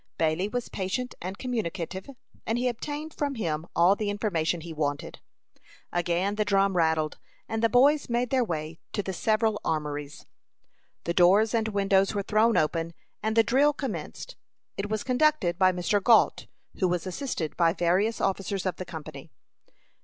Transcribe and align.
Bailey 0.17 0.47
was 0.47 0.67
patient 0.67 1.13
and 1.21 1.37
communicative, 1.37 2.09
and 2.47 2.57
he 2.57 2.67
obtained 2.67 3.13
from 3.13 3.35
him 3.35 3.67
all 3.75 3.95
the 3.95 4.09
information 4.09 4.61
he 4.61 4.73
wanted. 4.73 5.19
Again 5.91 6.33
the 6.37 6.43
drum 6.43 6.75
rattled, 6.75 7.19
and 7.47 7.61
the 7.61 7.69
boys 7.69 8.09
made 8.09 8.31
their 8.31 8.43
way 8.43 8.79
to 8.93 9.03
the 9.03 9.13
several 9.13 9.61
armories. 9.63 10.25
The 11.03 11.13
doors 11.13 11.53
and 11.53 11.67
windows 11.67 12.15
were 12.15 12.23
thrown 12.23 12.57
open, 12.57 12.95
and 13.21 13.35
the 13.35 13.43
drill 13.43 13.73
commenced. 13.73 14.35
It 14.75 14.89
was 14.89 15.03
conducted 15.03 15.59
by 15.59 15.71
Mr. 15.71 16.01
Gault, 16.03 16.47
who 16.79 16.87
was 16.87 17.05
assisted 17.05 17.55
by 17.55 17.71
various 17.71 18.19
officers 18.19 18.65
of 18.65 18.77
the 18.77 18.85
company. 18.85 19.29